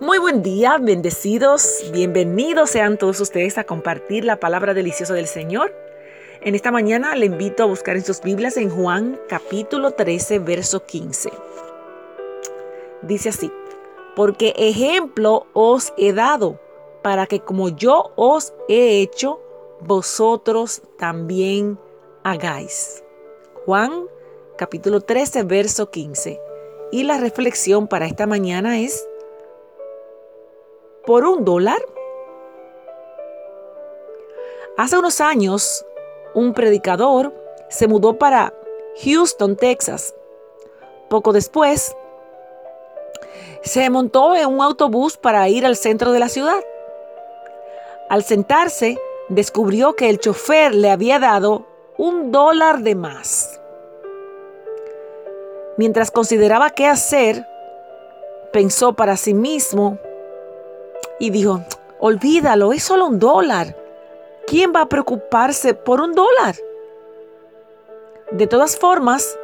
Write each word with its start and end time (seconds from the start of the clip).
Muy 0.00 0.18
buen 0.18 0.42
día, 0.42 0.78
bendecidos, 0.78 1.84
bienvenidos 1.92 2.70
sean 2.70 2.98
todos 2.98 3.20
ustedes 3.20 3.58
a 3.58 3.64
compartir 3.64 4.24
la 4.24 4.40
palabra 4.40 4.74
deliciosa 4.74 5.14
del 5.14 5.26
Señor. 5.26 5.72
En 6.40 6.54
esta 6.54 6.72
mañana 6.72 7.14
le 7.14 7.26
invito 7.26 7.62
a 7.62 7.66
buscar 7.66 7.96
en 7.96 8.04
sus 8.04 8.20
Biblias 8.20 8.56
en 8.56 8.70
Juan 8.70 9.20
capítulo 9.28 9.92
13, 9.92 10.38
verso 10.40 10.84
15. 10.84 11.30
Dice 13.02 13.28
así, 13.28 13.52
porque 14.16 14.54
ejemplo 14.56 15.46
os 15.52 15.92
he 15.96 16.12
dado, 16.12 16.58
para 17.02 17.26
que 17.26 17.40
como 17.40 17.68
yo 17.68 18.12
os 18.16 18.54
he 18.68 19.02
hecho, 19.02 19.40
vosotros 19.80 20.82
también 20.98 21.78
hagáis. 22.24 23.04
Juan 23.66 24.06
capítulo 24.56 25.00
13, 25.00 25.44
verso 25.44 25.90
15. 25.90 26.40
Y 26.92 27.04
la 27.04 27.18
reflexión 27.18 27.88
para 27.88 28.06
esta 28.06 28.26
mañana 28.26 28.80
es, 28.80 29.06
por 31.04 31.24
un 31.24 31.44
dólar. 31.44 31.80
Hace 34.76 34.98
unos 34.98 35.20
años, 35.20 35.84
un 36.34 36.54
predicador 36.54 37.32
se 37.68 37.88
mudó 37.88 38.18
para 38.18 38.54
Houston, 39.04 39.56
Texas. 39.56 40.14
Poco 41.08 41.32
después, 41.32 41.94
se 43.62 43.88
montó 43.90 44.34
en 44.34 44.46
un 44.46 44.60
autobús 44.60 45.16
para 45.16 45.48
ir 45.48 45.66
al 45.66 45.76
centro 45.76 46.12
de 46.12 46.18
la 46.18 46.28
ciudad. 46.28 46.62
Al 48.08 48.24
sentarse, 48.24 48.98
descubrió 49.28 49.94
que 49.94 50.10
el 50.10 50.18
chofer 50.18 50.74
le 50.74 50.90
había 50.90 51.18
dado 51.18 51.66
un 51.96 52.32
dólar 52.32 52.80
de 52.80 52.94
más. 52.94 53.60
Mientras 55.76 56.10
consideraba 56.10 56.70
qué 56.70 56.86
hacer, 56.86 57.46
pensó 58.52 58.92
para 58.94 59.16
sí 59.16 59.32
mismo, 59.32 59.98
y 61.22 61.30
dijo, 61.30 61.64
olvídalo, 62.00 62.72
es 62.72 62.82
solo 62.82 63.06
un 63.06 63.20
dólar. 63.20 63.76
¿Quién 64.44 64.72
va 64.74 64.80
a 64.80 64.88
preocuparse 64.88 65.72
por 65.72 66.00
un 66.00 66.14
dólar? 66.14 66.56
De 68.32 68.48
todas 68.48 68.76
formas, 68.76 69.38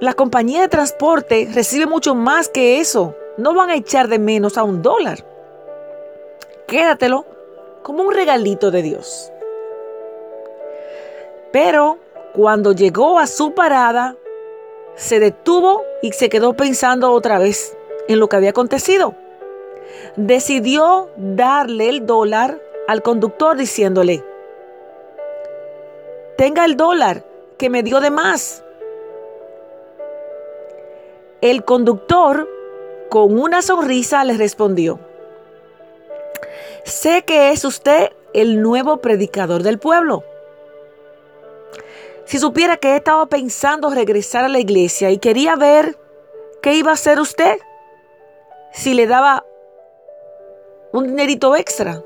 la 0.00 0.12
compañía 0.12 0.60
de 0.60 0.68
transporte 0.68 1.48
recibe 1.54 1.86
mucho 1.86 2.14
más 2.14 2.50
que 2.50 2.78
eso. 2.78 3.16
No 3.38 3.54
van 3.54 3.70
a 3.70 3.76
echar 3.76 4.08
de 4.08 4.18
menos 4.18 4.58
a 4.58 4.64
un 4.64 4.82
dólar. 4.82 5.24
Quédatelo 6.66 7.24
como 7.82 8.02
un 8.02 8.12
regalito 8.12 8.70
de 8.70 8.82
Dios. 8.82 9.32
Pero 11.52 11.96
cuando 12.34 12.72
llegó 12.72 13.18
a 13.18 13.26
su 13.26 13.54
parada, 13.54 14.14
se 14.94 15.20
detuvo 15.20 15.84
y 16.02 16.12
se 16.12 16.28
quedó 16.28 16.52
pensando 16.52 17.12
otra 17.12 17.38
vez 17.38 17.74
en 18.08 18.20
lo 18.20 18.28
que 18.28 18.36
había 18.36 18.50
acontecido 18.50 19.14
decidió 20.16 21.10
darle 21.16 21.88
el 21.88 22.06
dólar 22.06 22.60
al 22.86 23.02
conductor 23.02 23.56
diciéndole, 23.56 24.24
tenga 26.36 26.64
el 26.64 26.76
dólar 26.76 27.24
que 27.58 27.70
me 27.70 27.82
dio 27.82 28.00
de 28.00 28.10
más. 28.10 28.62
El 31.40 31.64
conductor 31.64 32.48
con 33.10 33.38
una 33.38 33.62
sonrisa 33.62 34.24
le 34.24 34.36
respondió, 34.36 34.98
sé 36.84 37.24
que 37.24 37.50
es 37.50 37.64
usted 37.64 38.10
el 38.32 38.62
nuevo 38.62 38.98
predicador 38.98 39.62
del 39.62 39.78
pueblo. 39.78 40.24
Si 42.24 42.38
supiera 42.38 42.76
que 42.76 42.90
he 42.90 42.96
estado 42.96 43.26
pensando 43.28 43.88
regresar 43.88 44.44
a 44.44 44.48
la 44.48 44.58
iglesia 44.58 45.10
y 45.10 45.18
quería 45.18 45.56
ver 45.56 45.98
qué 46.60 46.74
iba 46.74 46.90
a 46.90 46.94
hacer 46.94 47.20
usted, 47.20 47.58
si 48.72 48.92
le 48.92 49.06
daba 49.06 49.46
un 50.92 51.06
dinerito 51.06 51.54
extra. 51.56 52.02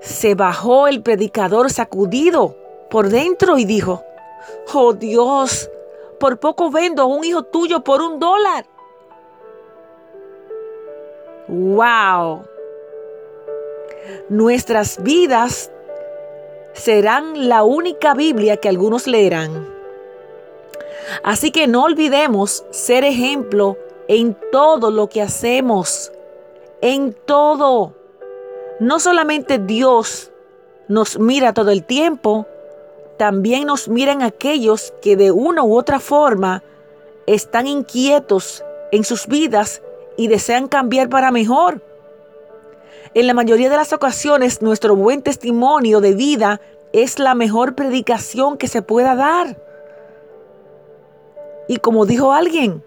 Se 0.00 0.34
bajó 0.34 0.86
el 0.86 1.02
predicador 1.02 1.70
sacudido 1.70 2.56
por 2.88 3.08
dentro 3.08 3.58
y 3.58 3.64
dijo, 3.64 4.02
oh 4.72 4.92
Dios, 4.92 5.70
por 6.18 6.38
poco 6.38 6.70
vendo 6.70 7.02
a 7.02 7.06
un 7.06 7.24
hijo 7.24 7.42
tuyo 7.42 7.82
por 7.82 8.00
un 8.00 8.18
dólar. 8.18 8.64
¡Wow! 11.48 12.44
Nuestras 14.28 15.02
vidas 15.02 15.70
serán 16.72 17.48
la 17.48 17.64
única 17.64 18.14
Biblia 18.14 18.56
que 18.56 18.68
algunos 18.68 19.06
leerán. 19.06 19.68
Así 21.22 21.50
que 21.50 21.66
no 21.66 21.84
olvidemos 21.84 22.64
ser 22.70 23.04
ejemplo 23.04 23.76
en 24.06 24.36
todo 24.52 24.90
lo 24.90 25.08
que 25.08 25.22
hacemos 25.22 26.12
en 26.80 27.12
todo. 27.12 27.94
No 28.78 28.98
solamente 28.98 29.58
Dios 29.58 30.30
nos 30.88 31.18
mira 31.18 31.52
todo 31.52 31.70
el 31.70 31.84
tiempo, 31.84 32.46
también 33.18 33.66
nos 33.66 33.88
miran 33.88 34.22
aquellos 34.22 34.94
que 35.02 35.16
de 35.16 35.30
una 35.30 35.62
u 35.62 35.76
otra 35.76 36.00
forma 36.00 36.62
están 37.26 37.66
inquietos 37.66 38.64
en 38.92 39.04
sus 39.04 39.26
vidas 39.26 39.82
y 40.16 40.28
desean 40.28 40.68
cambiar 40.68 41.08
para 41.08 41.30
mejor. 41.30 41.82
En 43.12 43.26
la 43.26 43.34
mayoría 43.34 43.68
de 43.68 43.76
las 43.76 43.92
ocasiones 43.92 44.62
nuestro 44.62 44.96
buen 44.96 45.22
testimonio 45.22 46.00
de 46.00 46.14
vida 46.14 46.60
es 46.92 47.18
la 47.18 47.34
mejor 47.34 47.74
predicación 47.74 48.56
que 48.56 48.68
se 48.68 48.82
pueda 48.82 49.14
dar. 49.14 49.56
Y 51.68 51.76
como 51.76 52.06
dijo 52.06 52.32
alguien, 52.32 52.82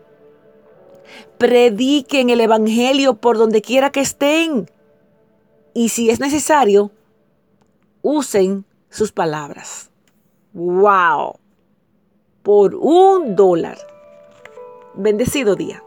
Prediquen 1.37 2.29
el 2.29 2.41
Evangelio 2.41 3.15
por 3.15 3.37
donde 3.37 3.61
quiera 3.61 3.91
que 3.91 4.01
estén. 4.01 4.69
Y 5.73 5.89
si 5.89 6.09
es 6.09 6.19
necesario, 6.19 6.91
usen 8.01 8.65
sus 8.89 9.11
palabras. 9.11 9.89
¡Wow! 10.53 11.39
Por 12.43 12.75
un 12.75 13.35
dólar. 13.35 13.77
Bendecido 14.95 15.55
día. 15.55 15.83